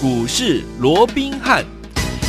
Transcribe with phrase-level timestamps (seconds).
[0.00, 1.77] 股市罗宾汉。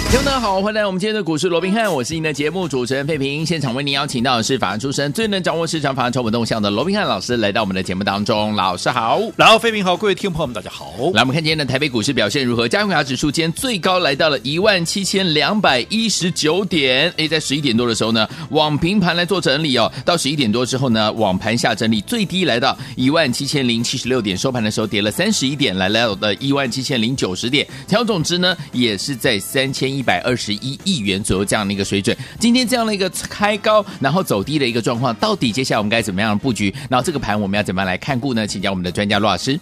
[0.09, 3.46] 听众大家好，欢迎来到我们今天的股市罗宾汉，我是您的节目主持人费平。
[3.46, 8.55] 现场为您邀请到的是法案出身、最能掌握市场法案筹码动向的罗宾汉老师，来到我们的节目当中。
[8.55, 10.95] 老师好，然后费平好，各位听众朋友们大家好。
[11.14, 12.68] 来，我们看今天的台北股市表现如何？
[12.68, 17.14] 加权指数今天最高来到了一万七千两百一十九点。
[17.18, 19.91] 诶，在十一点多的时候呢，往平盘来做整理哦。
[20.04, 27.68] 到十一点多之后呢，往盘下整理，最低来到一万七千零七十六点，收盘的时候跌了三十一点，来到了一万七千零九十点。
[27.87, 30.80] 调总值呢，也是在三千一百二十一。
[30.86, 36.73] 亿元左右这样的一个水准，今天这样的一个开高然后走低的一个状况，到底接下来我们该怎么样布局？
[36.89, 38.48] 然后这个盘我们要怎么样来看顾呢？
[38.48, 39.59] 请教我们的专家罗老师。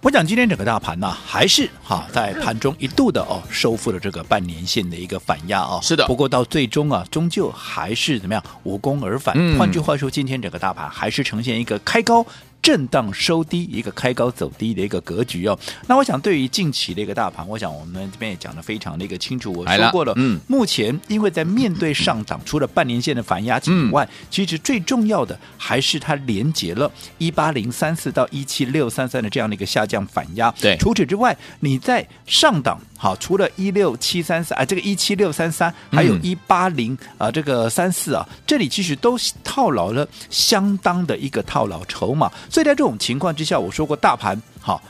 [0.00, 5.80] 我讲今天整个大盘呢，还是哈在盘中一度的哦收复了这个半年线的一个反压啊、哦。
[5.82, 9.34] 是的，不过到最终啊，终究还是怎么样无功而返。
[9.38, 12.24] 嗯、换句话说，今天整个大盘还是呈现一个开高。
[12.64, 15.58] 震荡收低，一个开高走低的一个格局哦。
[15.86, 19.52] 那我想，对于近期的一个大盘，我想我们这边也讲的非常的一个清楚。
[19.52, 30.50] 我说过了，嗯，目前因为在面对上档，除了半年线的反压以外，嗯、其实最重要的还是它连接了一八零三四到一七六三三的这样的一个下降反压。
[30.52, 32.80] 对，除此之外，你在上档。
[33.04, 44.82] 好，除了一六七三三啊，这个一七六三三，还有一八零啊，这个三四啊，这里其实都套牢了相当的一个套牢筹码，所以在这种情况之下，我说过大盘好，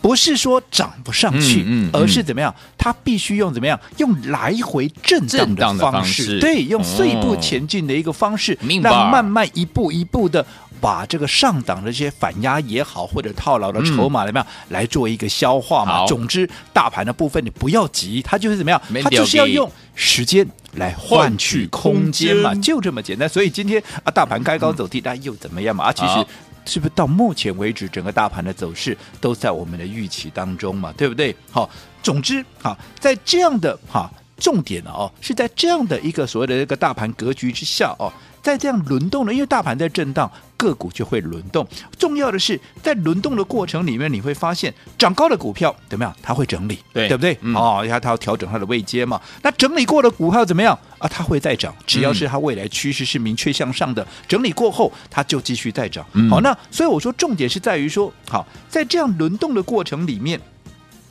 [0.00, 10.46] 不是说涨不上去，嗯嗯嗯、而是怎么样，它必须用怎么样，用来回震荡的方式，对，用碎步前进的一个方式，让、哦、慢慢一步一步的。
[10.80, 16.06] 把这个上档的这些反压也好，或者套牢的筹码怎么样、嗯、来做一个消化嘛？
[16.06, 18.80] 总之，大盘的部分你不要急，它就是怎么样？
[19.02, 23.28] 它就是要用时间来换取空间嘛，就这么简单。
[23.28, 25.84] 所以今天啊，大盘开高走低，那、嗯、又怎么样嘛？
[25.84, 26.26] 啊，其实
[26.64, 30.92] 是不是到目前为止，整个大盘的走势都在我们的预期当中嘛？
[30.96, 31.34] 对不对？
[31.50, 31.68] 好，
[32.02, 38.12] 总之好，在这样的哈重点呢哦，是在这样的一个所谓的这个大盘格局之下哦。
[38.40, 41.66] 在这样轮动的，因为大盘在震荡，个股就会轮动。
[41.98, 46.14] 重要的是，在轮动的过程里面，你会发现涨高的股票怎么样？
[46.20, 47.38] 它会整理，对，对不对？
[47.40, 49.18] 嗯、哦，它它要调整它的位阶嘛。
[49.40, 51.08] 那整理过的股票怎么样啊？
[51.08, 54.02] 它会再涨，只要是它未来趋势是明确向上的。
[54.02, 56.04] 嗯、整理过后，它就继续再涨。
[56.12, 60.38] 嗯、好，那所以我说，重点是在于说，好，在这样轮动的过程里面，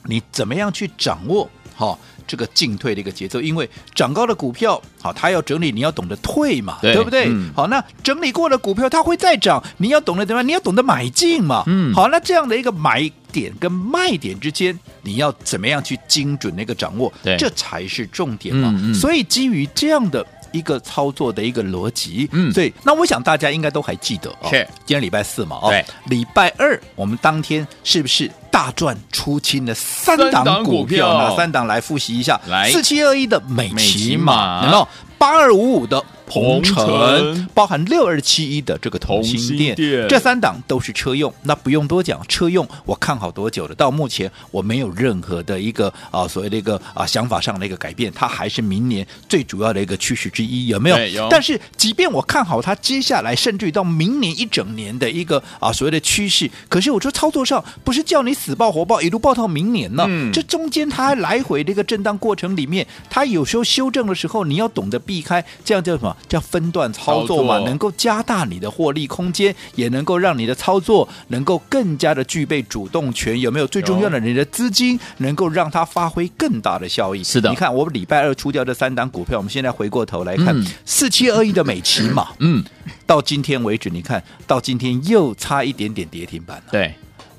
[0.04, 1.50] 你怎么样去掌握？
[1.74, 1.98] 好。
[2.28, 7.26] 这个进退的一个节奏，因为涨高的股票，好，它要整理，你要懂得退嘛，对，对不对？
[7.28, 10.46] 嗯、好，那整理过的股票，它会再涨，你要懂得怎么样？
[10.46, 11.64] 你要懂得买进嘛。
[11.66, 17.12] 嗯，好，那这样的一个买点跟卖点之间，你要怎么样去精准的一个掌握？
[17.22, 18.70] 对，这才是重点嘛。
[18.74, 28.30] 嗯嗯、所以基于这样的一个操作的一个逻辑，嗯，所以那我想大家应该都还记得哦，是今天礼拜四嘛，哦，对，礼拜二我们当天是不是？
[28.50, 32.40] 大赚出清的三档股票，哪三档来复习一下？
[32.48, 34.88] 来，四七二一的美琪玛，有没有？
[35.16, 36.02] 八二五五的。
[36.28, 39.74] 鹏程包含六二七一的这个同心店，
[40.08, 43.74] 这三档都是车用，那不用多讲，车用我看好多久了？
[43.74, 50.98] 到目前我没有任何的一个啊所谓的一个啊想法上的一个改变，它还是明年最主要的一个趋势之一，有没有？
[51.06, 51.28] 有。
[51.30, 60.04] 但是即便我看好它接下来甚至于到明年一整年的一个啊所谓的趋势，可是我说操作上不是叫你死抱活抱一路抱到明年呢？
[60.06, 60.30] 嗯。
[60.32, 66.16] 这中间它来回的一个震荡过程里面，它有时候修正的时候，你要懂得避开，这样叫什么？
[66.28, 73.38] 叫分段操作嘛，能够加大你的获利空间，也能够让你的操作能够更加的具备主动权。
[73.38, 73.66] 有没有？
[73.66, 77.22] 最重要的，你的资金能够让它发挥更大的效益。
[77.22, 82.64] 是的，你看我们礼拜二出掉这三档股票，我们现在回过头来看四七二一的美琪嘛，嗯，
[83.06, 86.64] 到今天为止，你看到今天又差一点点跌停板了。
[86.70, 86.94] 对。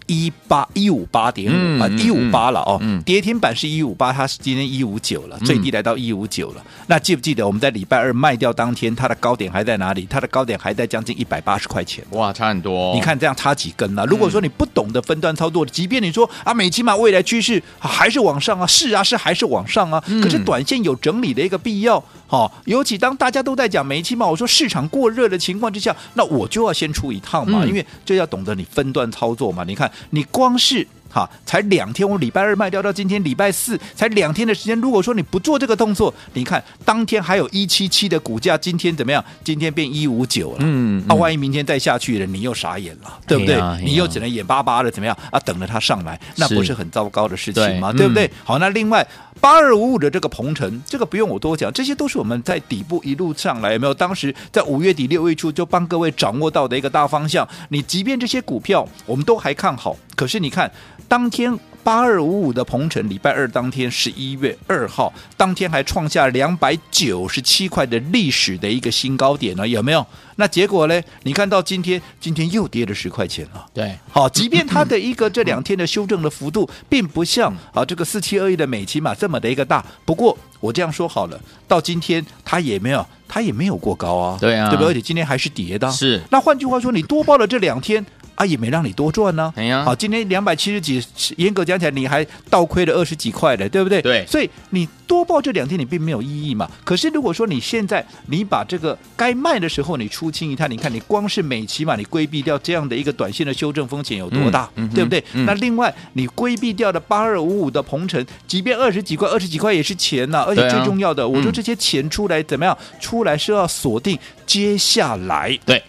[0.10, 6.66] 一八一五八点五啊，一五八了哦，嗯、跌停板是一五八，它是今天一五九了，最低来到一五九了。
[6.88, 10.08] 那记不记得我们在礼拜二卖掉当天，它的高点还在哪里？
[10.10, 12.04] 它的高点还在将近一百八十块钱。
[12.10, 12.92] 哇，差很多、哦！
[12.96, 14.06] 你看这样差几根了、啊？
[14.06, 22.04] 如果说你不懂得分段操作，即便你说啊，美琪玛未来趋势还是往上啊，是啊，是还是往上啊，可是短线有整理的一个必要。
[22.26, 29.64] 好，尤其当大家都在讲煤气嘛，我说市场过热的情况之下，那我就要先出一趟嘛，因为这要懂得你分段操作嘛。
[29.64, 30.88] 你看，你光是。
[31.12, 34.80] 好，才两天，我礼拜二卖掉到今天礼拜四，才两天的时间。
[34.80, 39.24] 如果说你不做这个动作，你看当天还有一七七的股价，今天怎么样？
[39.44, 40.58] 今天变一五九了。
[40.60, 43.56] 嗯，那、嗯啊、万一明天再下去了，你又傻眼了，对不对？
[43.56, 45.40] 啊啊、你又只能眼巴巴的怎么样啊？
[45.40, 47.92] 等着它上来，那不是很糟糕的事情吗？
[47.92, 48.26] 对，对不对？
[48.28, 49.06] 嗯、好，那另外
[49.42, 53.94] 八二五五的这个鹏程，这个不用我多讲，这些都是我们在底部一路上来，有没有？
[53.94, 57.48] 当时在五月底六月初就帮各位掌握到的一个大方向。
[57.70, 59.98] 你即便这些股票我们都还看好。
[60.16, 60.70] 可是你看
[61.08, 61.58] 当天。
[61.82, 70.06] 八二五五的鹏程，礼拜二当天十一月二号当天还创下两百九十七块的历史的一个新高点呢，有没有？
[70.36, 71.02] 那结果呢？
[71.24, 73.66] 你看到今天，今天又跌了十块钱了。
[73.74, 79.84] 对，好，即便它的一个这两天的修正的幅度，并不像啊这个四七二一的美琪嘛这么的一个大。
[80.06, 84.38] 不过我这样说好了，到今天它也没有，它也没有过高啊。
[84.40, 84.92] 对啊，对不对？
[84.92, 85.90] 而且今天还是跌的。
[85.92, 86.22] 是。
[86.30, 88.06] 那换句话说，你多报了这两天。
[88.40, 89.54] 啊，也没让你多赚呢、啊。
[89.58, 91.04] 哎呀，好，今天两百七十几，
[91.36, 94.02] 严格讲起来，你还倒亏了二十几块的，对不对？
[94.02, 94.26] 对。
[94.26, 96.72] 所以你多报这两天，你并没有意义嘛。
[96.86, 105.22] 可是如果说你现在你把这个该卖的时候你出清一趟，你看你光是美琪嘛，你规避掉这样的一个短线的修正风险有多大，嗯、对不对？
[105.34, 110.46] 嗯、那另外你规避掉的八二五五的鹏程，即便二十几块、二十几块也是钱呐、啊。
[110.48, 112.78] 而且最重要的，啊、我说这些钱出来怎么样？
[113.02, 115.60] 出来是要锁定接下来。
[115.66, 115.84] 对。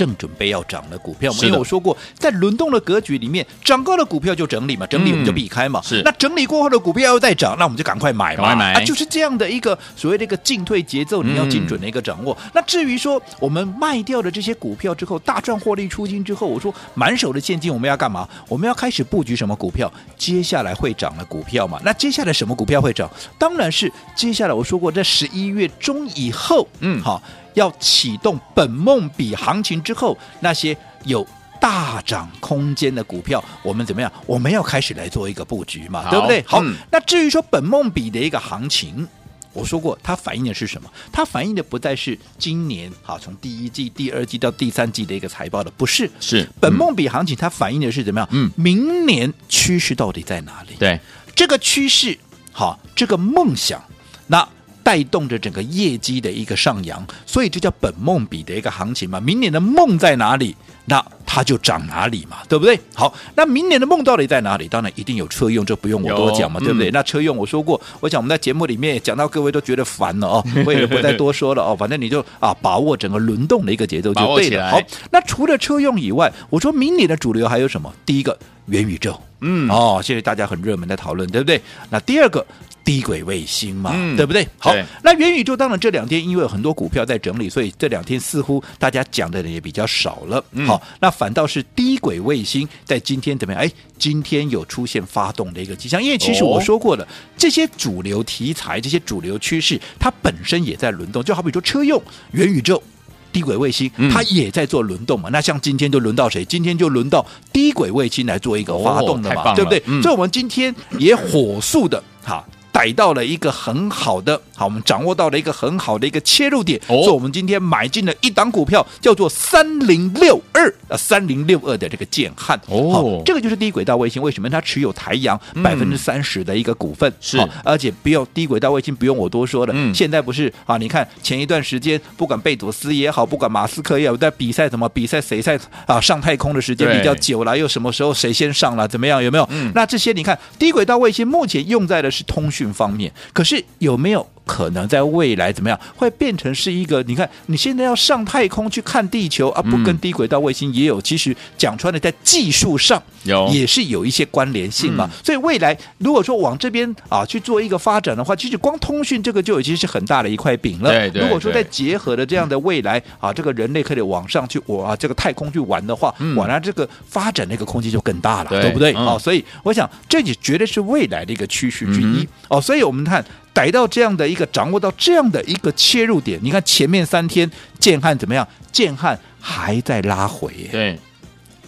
[0.00, 5.78] 正准备要涨的股票，因为我说过，在轮动的格局里面，涨高的股票就整理嘛，整理我们就避开嘛。
[5.82, 8.42] 是，那整理过后的股票要再涨，那我们就赶快买嘛。
[8.42, 12.34] 赶快买啊，就是这样的一个所谓的一个进退节奏，你要精准的一个掌握。
[12.54, 18.26] 那至于说我们卖掉的这些股票之后，大赚获利出金之后，我说满手的现金我们要干嘛？
[18.48, 19.92] 我们要开始布局什么股票？
[20.16, 21.78] 接下来会涨的股票嘛？
[21.84, 23.10] 那接下来什么股票会涨？
[23.36, 27.22] 当然是接下来我说过，在十一月中以后，嗯，好。
[27.54, 31.26] 要启动本梦比行情之后，那些有
[31.60, 34.10] 大涨空间的股票，我们怎么样？
[34.26, 36.42] 我们要开始来做一个布局嘛，对不对？
[36.46, 39.06] 好，嗯、那至于说本梦比的一个行情，
[39.52, 40.90] 我说过，它反映的是什么？
[41.12, 48.28] 它反映的不再是今年哈从第一季、第二季到第三季的一个财报的，不是，是本梦比行情，它反映的是怎么样？
[48.32, 50.76] 嗯，明年趋势到底在哪里？
[50.78, 50.98] 对，
[51.34, 52.18] 这个趋势，
[52.52, 53.82] 好，这个梦想，
[54.28, 54.48] 那。
[54.82, 59.20] 带动着整个业绩的一个上扬，所以这叫本梦比的一个行情嘛。
[59.20, 60.56] 明年的梦在哪里，
[60.86, 62.78] 那它就涨哪里嘛，对不对？
[62.94, 64.66] 好，那明年的梦到底在哪里？
[64.68, 66.90] 当然一定有车用，这不用我多讲嘛，对不对？
[66.90, 71.76] 嗯、那车用我说过，我想我们在节目里面也讲到，各位都觉得烦了哦，我也不再多说了哦。
[71.78, 74.70] 反正你就啊，把握整个轮动的一个节奏就对了。
[74.70, 74.80] 好，
[75.12, 77.92] 那除了车用以外，我说明年的主流还有什么？
[78.04, 78.36] 第一个
[78.66, 81.60] 元宇宙，嗯，哦，现在大家很热门的讨论，对不对？
[81.90, 82.44] 那第二个。
[82.84, 84.46] 低轨卫星嘛，嗯、对不对？
[84.58, 90.42] 好，那元宇宙当然这两天因为有很多股票在整理，所以这两天似乎大家讲的人也比较少了。
[90.52, 93.62] 嗯、好，那反倒是低轨卫星在今天怎么样？
[93.62, 101.22] 哎，今天有出现发动的一个迹象，因为其实我说过了，哦、这些主流题材、这些主流趋势，它本身也在轮动。
[101.22, 102.02] 就好比说车用、
[102.32, 102.82] 元宇宙、
[103.30, 105.28] 低轨卫星，它也在做轮动嘛。
[105.28, 106.44] 嗯、那像今天就轮到谁？
[106.44, 109.82] 今天就轮到低轨卫星来做一个发动的嘛，哦、对不对？
[109.86, 112.44] 嗯、所以我们今天也火速的哈。
[112.80, 127.12] 逮到了一个很好的，好，我们掌握到了一个很好的一个切入点，哦、所以我们今天买进了一档股票，叫做三零六二啊，三零六二的这个建汉，哦，好，这个就是低轨道卫星，为什么它持有台阳百分之三十的一个股份？
[127.20, 130.78] 是、嗯，而且不用低轨道卫星，不用我多说了，嗯，现在不是啊？
[130.78, 139.22] 你看前一段时间，不管贝佐斯也好，不管马斯克也好，在比赛什么比赛，谁在啊上太空的时间比较久了，又什么时候谁先上了，怎么样？
[139.22, 139.46] 有没有？
[139.50, 147.02] 嗯，那这些你看低轨道卫星目前用在的是通讯方面，可是有没有可能在未来怎么样会变成是一个？
[147.04, 151.00] 你看你现在要上太空去看地球啊，不跟低轨道卫星也有？
[151.00, 155.08] 其实讲穿了，在技术上有也是有一些关联性嘛。
[155.24, 161.08] 所以未来如果说往这边啊去做一个发展的话，其实光通讯这个就已经是很大的一块饼了。
[161.10, 168.92] 如果说再结合的这样的未来啊，这个人类可以往上去我啊这个太空去玩的话，往来这个发展那个空间就更大了，对不对？
[168.94, 172.60] 好，所以我想这也绝对是未来的一个趋势之一哦。
[172.60, 173.24] 所以我们看。
[173.52, 178.46] 逮到这样的一个掌握到这样的一个切入点，你看前面三天建汉怎么样？
[178.70, 180.52] 建汉还在拉回。
[180.70, 180.98] 对，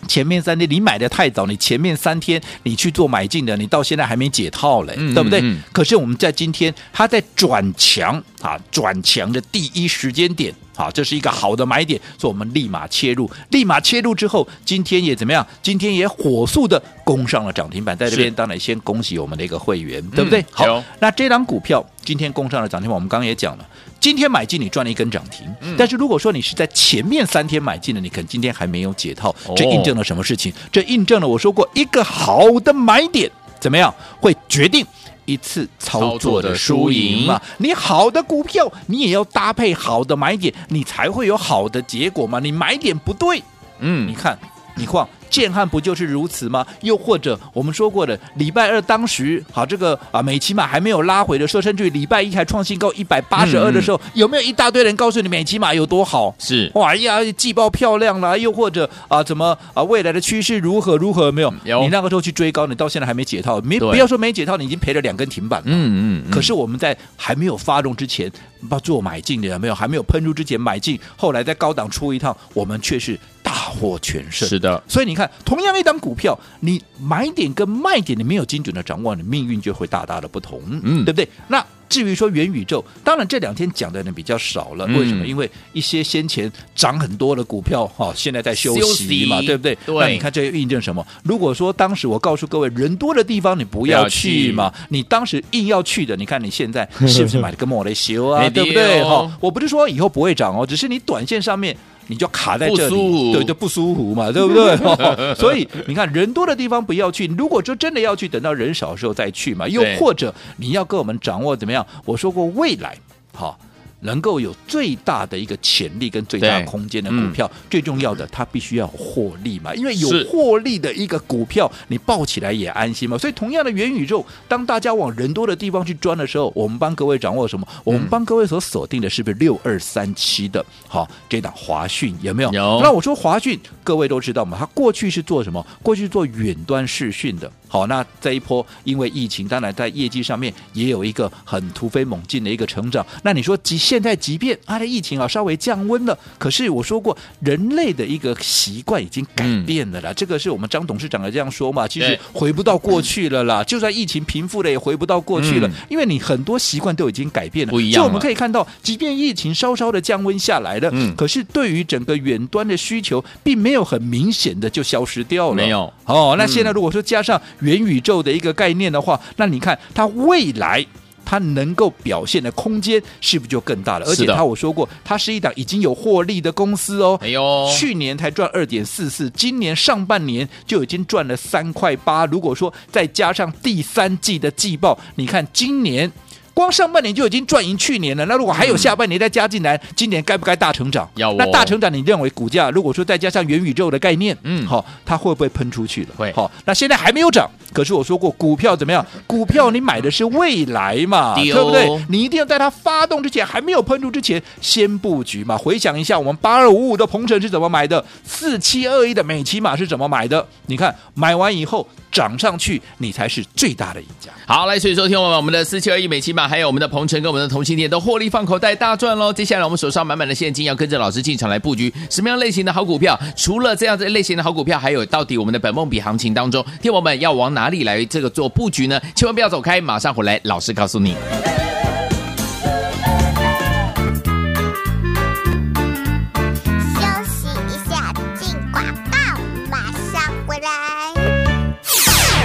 [0.06, 5.40] 前面三天你买的太早，你前面三天你去做买进的，你到现在还没解套嘞，嗯、对不对？
[5.42, 10.54] 嗯、可是我们在今天，它在转强啊，转强的第一时间点。
[10.74, 15.46] 好，这是一个好的买点，所以我们立马切入，立马切入之后，今天也怎么样？
[15.62, 20.44] 今天也火速的攻上了涨停板，在这边当然先恭喜我们的一个会员，对不对？
[20.50, 23.68] 好，那这档股票今天攻上了涨停板，我们刚刚也讲了，
[24.00, 30.52] 今天买进你赚了一根涨停，嗯、但是如果说你是在前面三天买进的，你可能今天还没有解套，这印证了什么事情？
[30.72, 34.86] 这印证了我说过一个好的买点怎么样会决定。
[35.24, 42.40] 一次操作的输赢嘛，你好的股票，你也要搭配好的买点，你才会有好的结果嘛。
[42.40, 43.42] 你买点不对，
[43.78, 44.38] 嗯，你看
[44.76, 45.08] 你况。
[45.30, 46.66] 建汉不就是如此吗？
[46.82, 56.34] 又或者我们说过的，礼拜二当时好这个啊，美琪玛还没有拉回的时候，甚至于礼拜一还创新高一百八十二的时候，嗯、有没有一大堆人告诉你美琪玛有多好？
[56.38, 61.32] 是哇呀，季报漂亮啦，又或者啊，怎么啊，未来的趋势如何如何？
[61.32, 65.66] 没有，有你那个时候去追高，你到现在还没解套，没不要说没解套，你已经赔了两根停板了。
[65.68, 66.30] 嗯嗯。
[66.30, 68.30] 可是我们在还没有发动之前，
[68.68, 69.74] 不做买进的有没有？
[69.74, 73.18] 还没有喷出之前买进，后来在高档出一趟，我们却是。
[73.52, 74.82] 大获全胜，是的。
[74.88, 81.28] 所以你看，同样一档股票，你买点跟卖点你没有精准的掌握，你命运就会大大的不同，嗯，对不对？
[81.48, 85.24] 那至于说元宇宙，当然这两天讲的人比较少了，为什么？
[85.24, 89.76] 嗯、因为一些先前涨很多的股票，哈、哦，现在在休息嘛，息对不对？
[89.84, 89.94] 对。
[90.00, 91.06] 那你看这印证什么？
[91.22, 98.48] 如果说当时我告诉各位，人多的地方你不要去嘛， 去你当时硬要去的，你看你现在是不是买了个莫雷修啊？
[98.48, 99.02] 对不对？
[99.04, 101.76] 哈、哦，我不是说以后不会涨哦，只是你短线上面。
[102.08, 104.76] 你就卡在这里，对，就不舒服嘛，对不对？
[105.38, 107.26] 所以你看，人多的地方不要去。
[107.38, 109.68] 如果说真的要去，等到人少的时候再去嘛。
[109.68, 111.81] 又或者你要跟我们掌握怎么样？
[112.04, 112.96] 我说过未来，
[113.34, 113.58] 好。
[114.04, 119.72] 能够有最大的一个潜力跟最大空间的股票，嗯、最重要的，它必须要获利嘛。
[119.76, 123.16] 因为有获利的一个股票，你抱起来也安心嘛。
[123.16, 127.64] 所以，同样的元宇宙，当大家往人多的地方去钻的时候，我们帮各位掌握什么？
[127.70, 130.66] 嗯、我们帮各位所锁定的是不是六二三七的？
[130.88, 132.50] 好，这档华讯有没有？
[132.52, 132.80] 有。
[132.82, 135.64] 那我说华讯，各位都知道嘛，它过去是做什么？
[135.80, 137.48] 过去做远端视讯的。
[137.72, 143.04] 好，那这一波因为疫情，当然在业绩上面也有一个很突飞猛进的一个成长。
[143.22, 150.12] 那你说即现在即便啊，的疫情啊稍微降温了，可是我说过，人类的一个习惯已经改变了啦。
[150.12, 153.64] 嗯、这个是我们张董事长也这样说嘛，其实回不到过去了啦。
[153.64, 157.70] 对就算疫情平复了，也回不到过去了，嗯、因为你很多习惯都已经改变了。
[157.70, 158.02] 不一样。
[158.02, 165.54] 就我们可以看到，即便疫情稍稍的降温下来了，嗯，可是对于整个远端的需求，并没有很明显的就消失掉了。
[165.54, 165.90] 没有。
[166.04, 167.40] 哦，那现在如果说加上。
[167.62, 170.84] 元宇宙的一个概念的话，那你看它未来
[171.24, 174.06] 它能够表现的空间是不是就更大了？
[174.06, 177.18] 而且它我说过，它是一档已经有获利的公司哦。
[177.22, 182.26] 哎呦，去年才赚二点四四，今年上半年就已经赚了三块八。
[182.26, 186.12] 如果说再加上第三季的季报，你看今年。
[186.54, 191.08] 光上半年就已经赚赢去年了，那如果还有下半年再加进来，嗯、今年该不该大成长？
[191.14, 196.08] 要我那大成长，你认为股价如果说再加上元宇宙的概念，嗯，好，它会不会喷出去了？
[196.16, 199.04] 会，好，那现在还没有涨，可是我说过，股票怎么样？
[199.26, 201.88] 股票你买的是未来嘛，对不对？
[202.08, 205.56] 你一定要在它发动之前，还没有喷出之前，先布局嘛。
[205.56, 208.04] 回想一下，我们八二五五的鹏程是怎么买的？
[208.24, 210.46] 四七二一的美琪玛是怎么买的？
[210.66, 211.86] 你看买完以后。
[212.12, 214.30] 涨上去，你才是最大的赢家。
[214.44, 219.32] 好，来，所以说听我们我们的四七二一美琪玛，还有我们的鹏程跟我们的同心店都获利放口袋大赚喽。
[219.32, 223.18] 接下来我们手上满满的现金，要跟着老师进场来布局什么样类型的好股票？
[223.34, 229.00] 除了这样子类型的好股票，还有到底我们的本梦比行情当中，听我们要往哪哪里来这个做布局呢？
[229.14, 231.14] 千万不要走开，马上回来，老师告诉你。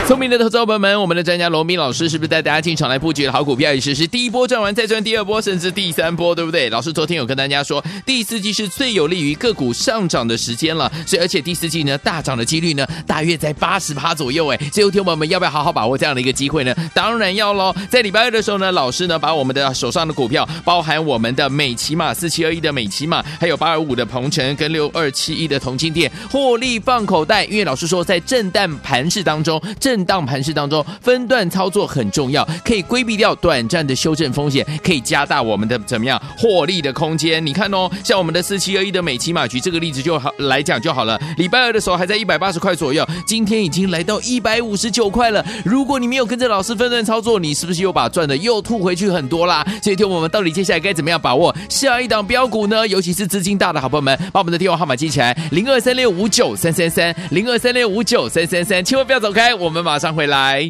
[0.07, 3.73] 聪明的投资朋友们，我们的专家罗明老师是不是带大家进场来布局的好股票？
[3.73, 6.69] 也是是第一波赚完再赚第二波，甚至第三波，对不对？
[6.69, 16.73] 老师昨天有跟大家说，第四季是最有利于个股上涨的时间了，所以而且第四季呢大涨的几率呢大约在八十趴左右，哎，所以有听友们要不要好好把握这样的一个机会呢？
[16.93, 17.75] 当然要喽！
[17.89, 29.96] 在礼拜二的时候呢，老师呢把我们的手上的股票，包含我们的美琪玛四七二一的美琪玛，还有八二五的鹏程跟六二七一的同金店获利放口袋，因为老师说在震荡盘势当中震。
[29.97, 37.43] 震荡盘势当中，分段操作很重要，可以规避掉短暂的修正风险，可以加大我们的怎么样获利的空间。
[37.43, 41.19] 你看哦，像我们的四七二一的美琪玛，举这个例子就好来讲就好了。
[41.37, 45.43] 礼拜二的时候还在一百八十块左右，今天已经来到一百五十九块了。
[45.65, 49.65] 如果你没有跟着老师分段操作，你是不是又把赚的又吐回去很多啦？
[49.81, 52.87] 所以，听我们到底接下来该怎么样把握下一档标股呢？
[52.87, 59.77] 尤其是资金大的好朋友们，把我们的电话号码记起来：零二三六五九三三三，零二三六五九三三三，千万不要走开，我们。
[59.87, 60.69] 马上回来。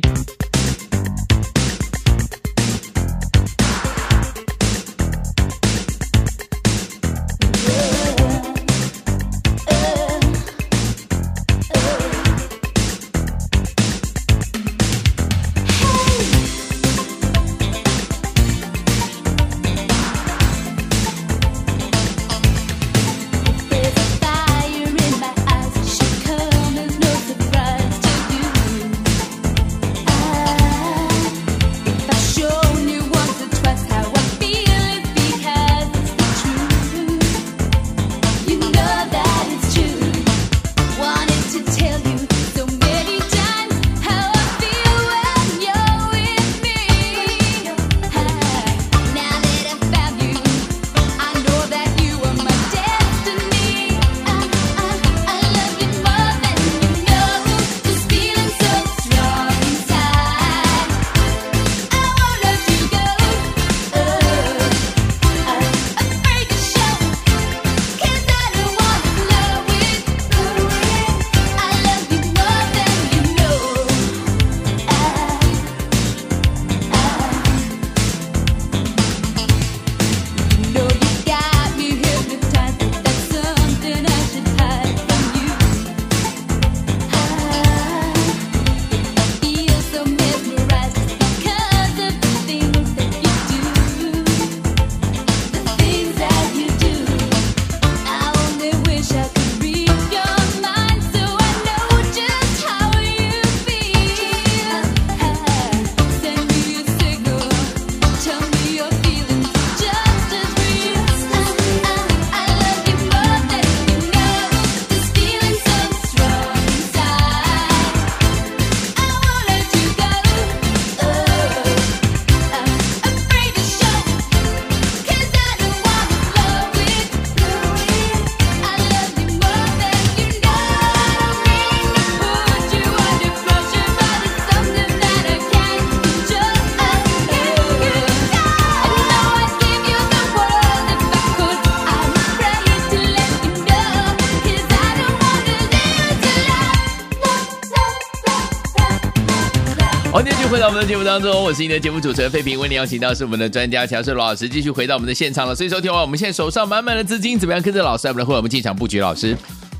[150.67, 155.55] 我们的节目当中，我是你的节目主持人费平，为你邀请到是我们的专家强势罗老师，继续回到我们的现场了。
[155.55, 158.99] 所以，说听完我们现在手上满满的资金，怎么样跟着老师，我们的会我们进场布局？
[158.99, 159.33] 老师。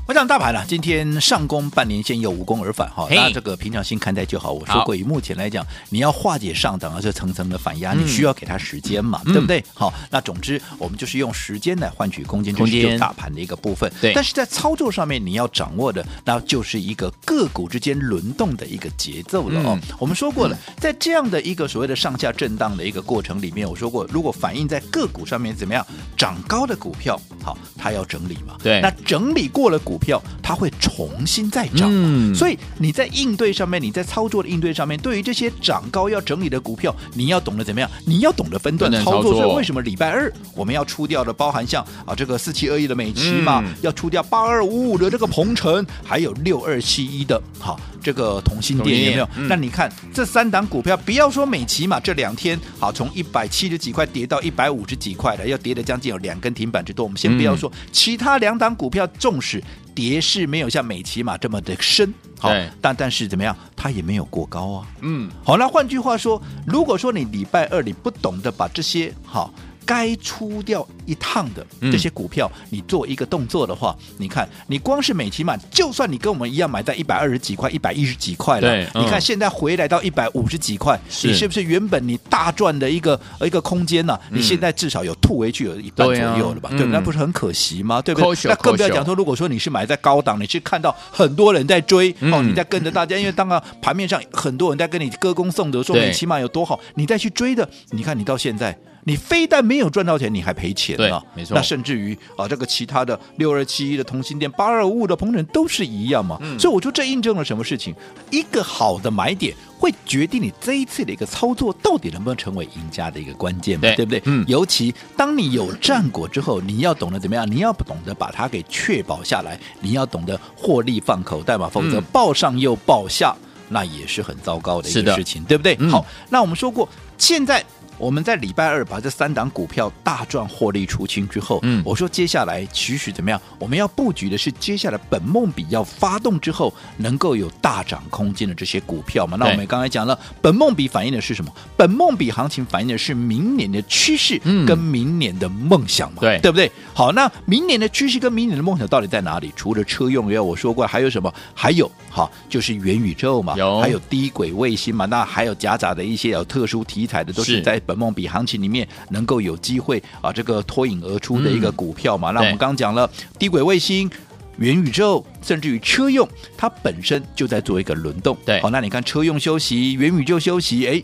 [0.08, 4.52] 我想大盘呢，今天上攻半年线又无功而返哈，那这个平常心看待就好。
[4.52, 9.62] 我说过，以目前来讲，你要化解上档啊这层层的反压，你需要给它时间嘛，对不对？
[9.74, 13.92] 好，那总之我们就是用时间来换取空间，就是大盘的一个部分。
[14.00, 19.78] 对，但是在操作上面，你要掌握的那就是一个个股之间轮动的一个节奏了哦。
[19.98, 28.54] 我们说过了，在这样的一个所谓的上下震荡的一个过程里面，我说过，如果反映在个股上面怎么样，涨高的股票，好，它要整理嘛。
[28.62, 30.68] 对，那整理过了股票，它会。
[30.80, 37.90] 重新再涨，嗯，所以你在应对上面，你在操作的应对上面，对于这些涨高要整理的股票，你要懂得怎么样？
[38.04, 39.34] 你要懂得分段操作。
[39.34, 49.28] 所以为什么礼拜二我们要出掉的，包含像啊这个四七二一的美琪嘛，嗯、要出掉八二五五的这个鹏程，还有六二七一的，好这个同心店有没有？
[49.36, 57.04] 嗯、那你看这三档股票，不要说美琪嘛，这两天好从一百七十几块跌到一百五十几块的，要跌的将近有两根停板之多。
[57.04, 59.62] 我们先不要说、嗯、其他两档股票，纵使。
[59.94, 64.86] 跌势没有像美琪嘛这么的深，好，但但是怎么样，它也没有过高啊。
[65.00, 69.52] 嗯，好，那换句话说，如果说你礼拜二你不懂得把这些好。
[69.88, 86.68] 该出掉一趟的这些股票，嗯、你做一个动作的话，你看，你光是美琪玛，就算你跟我们一样买在一百二十几块、一百一十几块了，对你看现在回来到一百五十几块，是你是不是原本你大赚的一个一个空间呢、你现在至少有吐回去有一半左右了吧？
[86.68, 88.02] 对，啊、对，那不是很可惜吗？
[88.02, 88.50] 对不对？
[88.50, 98.78] 那更不要讲说，如果说你是买在高档，你是看到很多人在追、嗯、哦，你在跟着大家，因为当然盘面上很多人在跟你歌功颂德，说美琪玛有多好，你再去追的，你看你到现在。
[99.08, 101.24] 你非但没有赚到钱，你还赔钱了。
[101.34, 101.54] 没错。
[101.54, 106.36] 那甚至于啊，这个其他的六二七一的同心店、八二五五的鹏程都是一样嘛。
[106.42, 106.58] 嗯。
[106.58, 107.94] 所以我说这印证了什么事情？
[108.30, 114.22] 一个好的买点会决定你这一次的一个操作到底能不能成为赢家的一个关键嘛，对，对不对？
[114.26, 114.44] 嗯。
[114.46, 117.50] 尤其当你有战果之后，你要懂得怎么样？
[117.50, 125.74] 你要懂得把它给确保下来，你要懂得获利放口袋嘛，否则报上又报下，嗯、那也是很糟糕的一个事情，对不对？
[125.80, 127.64] 嗯、好，那我们说过现在。
[127.98, 133.40] 我们在礼拜二把这三档股票大赚获利出清之后，嗯，我说接下来其实怎么样？
[133.58, 139.36] 我们要布局的是接下来本梦比要发动之后能够有大涨空间的这些股票嘛？
[139.38, 141.52] 那我们刚才讲了，本梦比反映的是什么？
[141.76, 146.18] 本梦比行情反映的是明年的趋势跟明年的梦想嘛？
[146.20, 146.70] 对，对不对？
[146.94, 149.52] 好，那明年的趋势跟明年的梦想到底在哪里？
[149.56, 151.32] 除了车用，要我说过还有什么？
[151.54, 155.04] 还有好，就是元宇宙嘛，有还有低轨卫星嘛？
[155.06, 157.78] 那还有夹杂的一些有特殊题材的，都是在。
[157.88, 162.32] 本梦比行情里面能够有机会啊，这个脱颖而出的一个股票嘛？
[162.32, 164.10] 嗯、那我们刚讲了低轨卫星、
[164.58, 168.36] 元宇宙，甚至于车用，它本身就在做一个轮动。
[168.44, 171.02] 对，好，那你看车用休息，元宇宙休息，哎，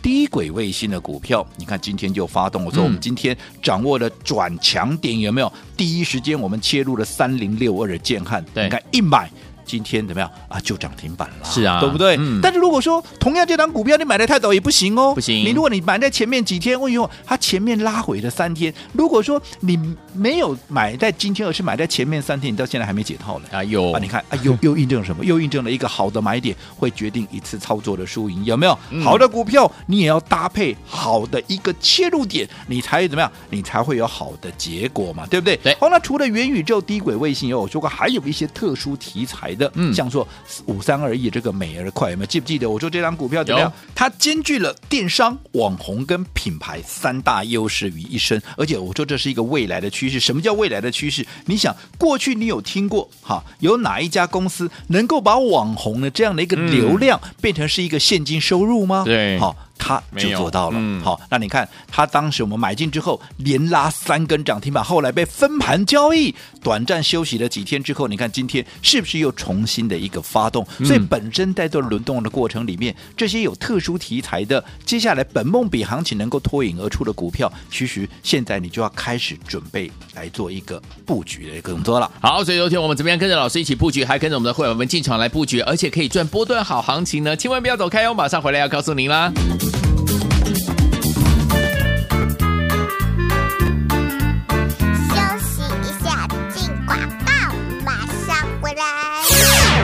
[0.00, 2.64] 低轨卫星的股票，你看今天就发动。
[2.64, 5.52] 我说我们今天掌握了转强点有没有？
[5.76, 9.30] 第一时间我们切入了三零六二的建汉，对，你看一买。
[9.72, 10.60] 今天怎么样啊？
[10.60, 12.14] 就涨停板了，是啊，对不对？
[12.18, 12.40] 嗯。
[12.42, 15.34] 但是如果说同样这档股票你买的太早也不行哦，不行。
[15.46, 18.72] 你如果你买在前面几天，为什么它前面拉回了三天？
[18.92, 23.46] 如果说你没有买在今天，而是买在前面三天，你到现在还没解套呢？
[23.50, 23.98] 啊，有啊！
[23.98, 25.24] 你看啊，又又印证了什么？
[25.24, 28.78] 又印证了一个好的买点会决定一次操作的输赢，有没有？
[28.90, 33.32] 嗯、好的股票你也要搭配好的一个切入点，你才怎么样？
[33.48, 35.56] 你才会有好的结果嘛，对不对？
[35.62, 35.74] 对。
[35.80, 39.61] 好，那除了元宇宙、低轨卫星以外，我说过还有一些特殊题材的。
[39.74, 40.26] 嗯，像说
[40.66, 42.68] 五三二一这个美而快，有没有记不记得？
[42.68, 43.72] 我说这张股票怎么样？
[43.94, 50.18] 它兼具了电商、网红跟品牌三大优势于一身，而且我说这是一个未来的趋势。
[50.20, 51.26] 什么叫未来的趋势？
[51.46, 53.42] 你想过去你有听过哈？
[53.60, 59.02] 有哪一家公司能够把网红的这样的一个流量变成是一个现金收入吗？
[59.04, 59.56] 对，好。
[59.84, 70.64] 他就做到了，嗯、好，那你看他当时我们买进之后连拉三根涨停板，后来被分盘交易，短暂休息了几天之后，你看今天是不是又重新的一个发动？
[70.78, 82.08] 嗯、所以本身在做轮动的过程里面，这些有特殊题材的，接下来本梦比行情能够脱颖而出的股票，其实现在你就要开始准备来做一个布局的工作了。
[82.20, 87.36] 好，所以昨天我们怎么样跟着老师一起布局，还跟着我们的会员们进场来布局，而且可以赚波段好行情呢？
[87.36, 89.32] 千万不要走开哦，马上回来要告诉您啦。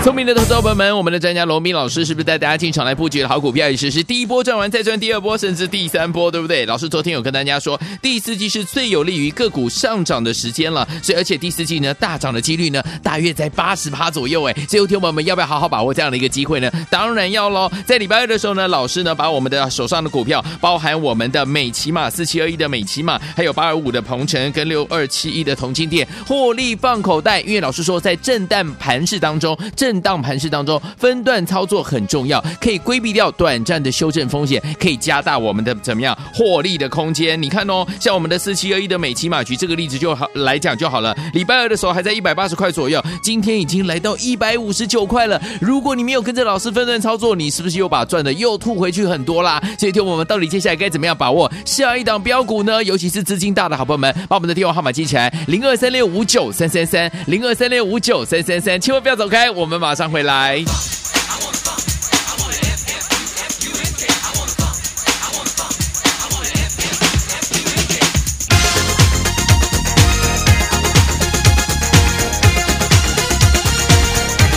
[0.09, 3.69] 聪明的投资者朋友们，我们的专家罗宾老师是不是带大家进场来布局的好股票？
[3.69, 6.65] 也是是第一波赚完再赚第二波，甚至第三波，对不对？
[6.65, 16.73] 老师昨天有跟大家说，第四季是最有利于个股上涨的时间了，所以而且第四季呢大涨的几率呢大约在八十趴左右，哎，所以听友们要不要好好把握这样的一个机会呢？
[16.91, 17.71] 当然要喽！
[17.85, 37.41] 在礼拜二的时候呢，老师呢把我们的手上的股票，包含我们的美琪玛四七二一的美琪玛，还有八二五的鹏程跟六二七一的同金店获利放口袋，因为老师说在震荡盘势当中，震荡盘势当中分段操作很重要，可以规避掉短暂的修正风险，可以加大我们的怎么样获利的空间。
[37.41, 41.17] 你看哦，像我们的四七二一的美琪马局这个例子就好来讲就好了。
[41.33, 45.41] 礼拜二的时候还在一百八十块左右，今天已经来到一百五十九块了。
[45.61, 49.63] 如果你没有跟着老师分段操作，你是不是又把赚的又吐回去很多啦？
[49.79, 52.83] 所以，听我们到底接下来该怎么样把握下一档标股呢？
[52.85, 60.63] 尤其是资金大的好朋友们，把我们的电话号码记起来：零二三六五九三三三，零二三六五九三三三，千万不要走开，我们马马上回来。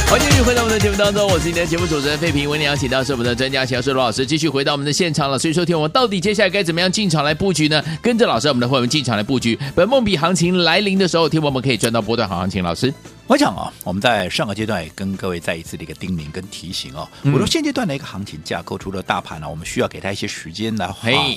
[0.09, 2.49] 欢迎继续回到我们的节目当中，我是今天节目主持人费平。
[2.49, 5.39] 为您邀请到是我们的专家乔师罗老师，继续回到我们的现场了。
[5.39, 7.81] 所以说，听我们到底接下来该怎么样进场来布局呢？
[8.01, 9.57] 跟着老师，我们的会员进场来布局。
[9.73, 12.61] 本梦比行情来临的时候，听我们可以赚到波段好行情。
[12.61, 12.93] 老师。
[13.31, 17.07] 我想啊，我们在上个阶段也跟各位再一次的一个叮咛跟提醒哦。
[17.23, 20.85] 我说现阶段的一个行情架构，除了大盘呢，我们需要给它一些时间来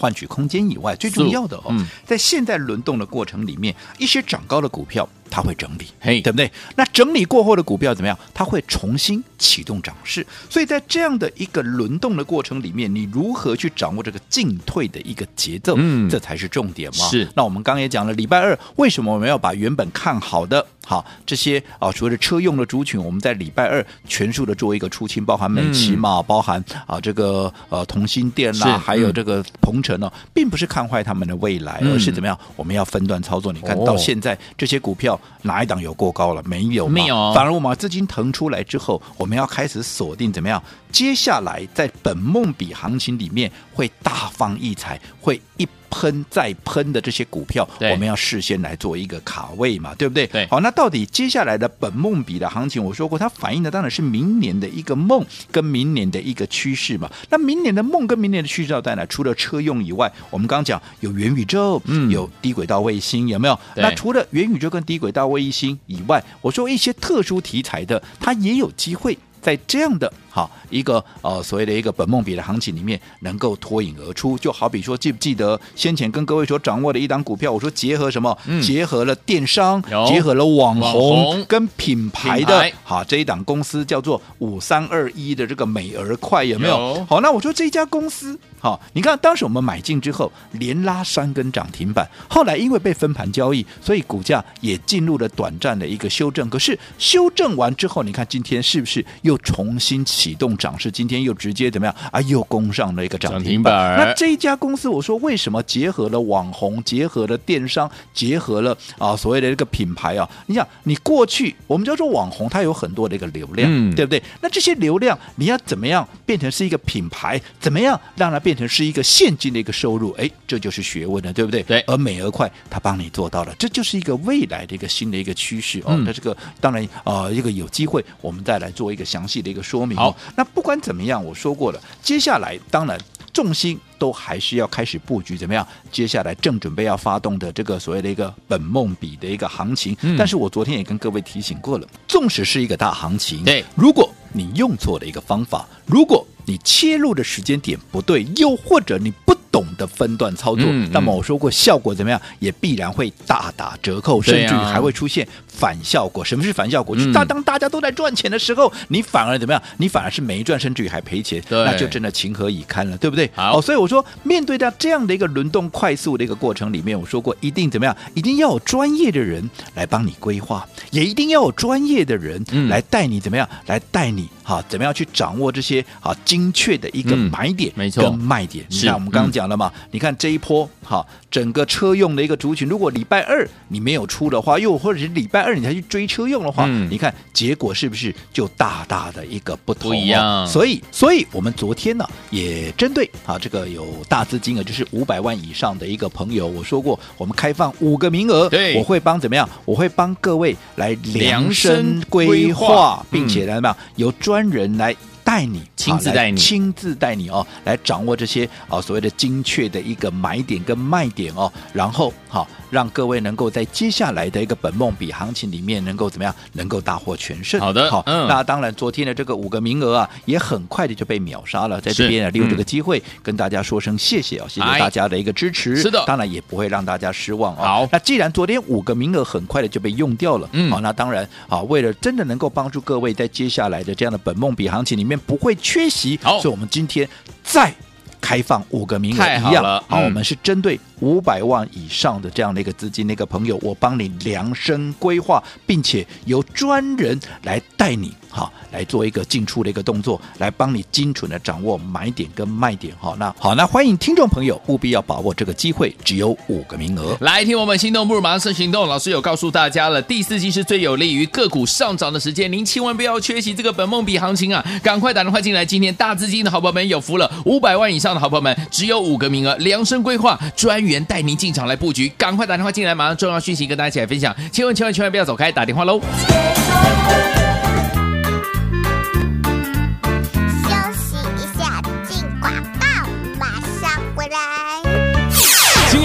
[0.01, 1.73] 换取空间以外，最重要的哦，
[2.05, 6.51] 在现在轮动的过程里面，一些涨高的股票它会整理，嘿，对不对？
[6.75, 8.19] 那整理过后的股票怎么样？
[8.35, 10.27] 它会重新启动涨势。
[10.51, 15.77] 所以在这样的一个轮动的过程里面，你如何去掌握这个进退的一个节奏？
[15.79, 17.07] 嗯，这才是重点嘛。
[17.07, 17.31] 是。
[17.37, 20.67] 那我们刚刚也讲了，礼拜二为什么我们要把原本看好的？
[20.87, 32.39] 好，这些啊，所谓的车用的族群，我们在礼拜二全数的做一个出清，包含美琪嘛，嗯、包含啊这个呃同心店啦，还有这个鹏程呢，并不是看坏他们的未来，嗯、而是怎么样？
[32.57, 33.53] 我们要分段操作。
[33.53, 36.43] 你看到现在这些股票哪一档有过高了？
[36.45, 37.33] 没有，没有。
[37.33, 40.63] 反而我们把资金腾出来之后，我们要开始锁定怎么样？
[40.93, 45.67] 接下来在本梦比行情里面会大放异彩，会一。
[45.95, 50.27] 喷再喷的这些股票，我们要事先来做一个卡位嘛，对不对？
[50.27, 50.45] 对。
[50.49, 57.09] 好，那到底接下来的本梦比的行情，我说过，它反映的当然是明年的一个梦跟明年的一个趋势嘛。
[57.31, 59.07] 那明年的梦跟明年的趋势要在哪？
[59.07, 63.57] 除了车用以外，我们刚刚讲有元宇宙，嗯，有低轨道卫星，有没有？
[63.77, 69.17] 那除了元宇宙跟低轨道卫星以外，我说一些特殊题材的，它也有机会。
[69.41, 77.53] 在这样的好一个呃所谓的一个本梦比的行情里面，能够脱颖而出，就好比说，记不记得先前跟各位所掌握的一档股票？
[77.53, 78.37] 我说结合什么？
[78.47, 86.75] 嗯、结合了电商，结合了网红跟品牌的牌好这一档公司叫做五三二一的这个美而快有没有？
[86.77, 96.51] 有好，那我说这一家公司好，你看当时我们买进之后连拉三根涨停板，后来因为被分盘交易，所以股价也进入了短暂的一个修正。
[96.51, 99.35] 可是修正完之后，你看今天是不是又？
[99.35, 102.19] 又重新启动涨势，今天又直接怎么样啊？
[102.23, 103.95] 又攻上了一个涨停板。
[103.99, 110.27] 那这一家公司，我说为什么结合了网红，结合了电商，结合了啊所谓的这个品牌啊？
[110.47, 114.23] 你想，你过去我们叫做网红，它有很多的一个流量，嗯、对不对？
[114.41, 117.39] 那这些流量你要怎么样变成是一个品牌？
[117.61, 120.13] 怎么样让它变成是一个现金的一个收入？
[120.13, 121.63] 哎，这就是学问了，对不对？
[121.65, 121.81] 对。
[121.81, 125.95] 而美而快，它帮你做到了，这就是一个未来的一个新的一个趋势哦。
[126.07, 129.25] 那、嗯、这个当然啊，一个有机会我们再来做一个详。
[129.25, 129.97] 详细的一个说明。
[129.97, 132.99] 好，那不管怎么样，我说过了，接下来当然
[133.33, 135.67] 重心都还是要开始布局怎么样？
[135.91, 139.97] 接下来正准备要发动的这个所谓的一个本梦比的一个行情。
[140.03, 156.25] 嗯、但是我昨天也跟各位提醒过了，纵使是一个大行情，对，如果你用错了一个方法，如果你切入的时间点不对，又或者你不懂得分段操作，嗯嗯、那么我说过效果怎么样，也必然会大打折扣，甚至于还会出现反效果。
[156.25, 156.97] 什么是反效果？
[156.97, 159.63] 嗯、就是大当大家都在赚钱的时候，你反而怎么样？
[159.79, 163.31] 你反而是没赚，甚至于还赔钱，那就真的情何以堪了，对不对？
[163.35, 167.97] 好、哦，所以我说，面对到这样的一个轮动快速的一个过程里面，我说过，一定怎么样？
[168.15, 173.49] 一定要有专业的人来帮你规划，也一定要有专业的人来带你怎么样？
[173.67, 174.29] 来带你。
[174.45, 178.65] 好，怎么样去掌握这些啊精确的一个买点，没错，跟卖点。
[178.69, 189.91] 你看我们刚刚讲了嘛，你看这一波好，整个车用的一个族群，如果礼拜二你没有出的话，又或者是礼拜二你才去追车用的话，你看结果是不是就大大的一个不同？
[189.91, 190.47] 不一样。
[190.47, 199.49] 所以，所以我们昨天呢，也针对啊这个有大资金额，就是五百万以上的一个朋友，我说过，我们开放五个名额，对，我会帮怎么样？
[199.65, 203.77] 我会帮各位来量身规划，并且来怎么样？
[203.97, 204.95] 由专人来。
[205.27, 212.49] 带你亲自带你，亲自带你哦，来掌握这些哦所谓的精确的一个买点跟卖点哦，然后好。
[212.71, 216.35] 让各位能够在接下来的一个本梦比行情里面能够怎么样？
[216.55, 217.61] 能够大获全胜。
[217.61, 221.81] 好的，好，嗯、那当然，昨天的这个五个名额啊，也很快的就被秒杀了。
[221.81, 225.77] 在这边啊，利用这个机会、嗯、跟大家说声谢谢哦，谢谢大家的一个支持。
[225.77, 227.63] 是的，当然也不会让大家失望哦。
[227.63, 237.09] 好，那既然昨天五个名额很快的就被用掉了，嗯，好，那当然啊，为了真的能够帮助各位在接下来的这样的本梦比行情里面不会缺席，好，所以我们今天
[237.43, 237.73] 再
[238.21, 239.85] 开放五个名额，一样，太好了。
[239.89, 240.79] 好，嗯、我们是针对。
[241.01, 258.89] 五百万以上的这样的一个资金，那个朋友，我帮你量身规划，并且由专人来带你，好来做一个进出的一个动作，来帮你精准的掌握买点跟卖点，好，那好，那欢迎听众朋友务必要把握这个机会，只有五个名额，来听我们心动不如马上行动。
[258.89, 264.65] 老师有告诉大家了，第四季是最有利于个股上涨的时间，您千万不要缺席这个本梦比行情啊！
[264.83, 271.05] 赶快打电话进来，今天大资金的好朋友们有福了，五百万以上的好朋友们只有五个名额，量身规划专员。
[271.05, 276.01] 带您进场来布局，赶快打电话进来，马上重要讯息跟大家一起来分享，千万千万千万不要走开，打电话喽。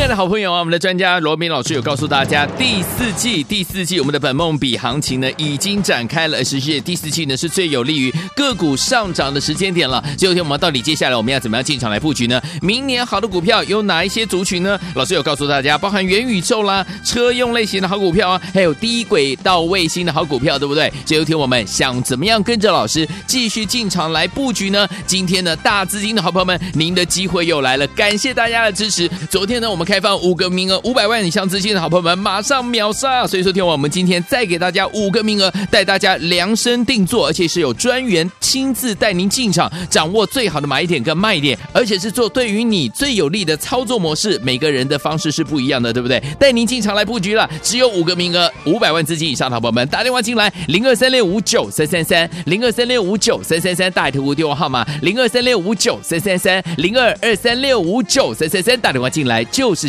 [0.09, 10.03] 的好朋友啊，我们的专家罗明老师有告诉大家，第四季第四季我们的本梦比行情呢已经展开了，而且第四季呢是最有利于个股上涨的时间点了。
[10.17, 12.41] 今天我们到底接下来我们要怎么样进场来布局呢？
[12.59, 14.79] 明年好的股票有哪一些族群呢？
[14.95, 20.91] 老师有告诉大家，包含元宇宙啦、车用类型的好股票啊，还有低轨道卫星的好股票，对不对？
[21.05, 24.87] 今天我们想怎么样跟着老师继续进场来布局呢？
[25.05, 29.07] 今天呢大资金的好朋友们，您的机会又来了，感谢大家的支持。
[29.29, 29.89] 昨天呢我们。
[29.89, 33.25] 开放五个名额，五百万以上资金的好朋友们马上秒杀！
[33.25, 44.39] 所以说，听我们今天再给大家五个名额，带大家量身定做，而且是有专员亲自带您进场，掌握最好的买点跟卖点，而且是做对于你最有利的操作模式。
[44.43, 46.21] 每个人的方式是不一样的，对不对？
[46.39, 59.88] 带您进场来布局了，只有五个名额，五百万资金以上的好朋友们打电话进来，零二三六五九三三三，零二三六五九三三三，大爱投顾电话号码零二三六五九三三三，零二二三六五九三三三，打电话进来就是。